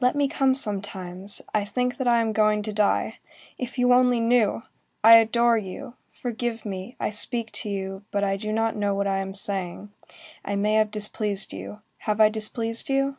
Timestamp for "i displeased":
12.20-12.90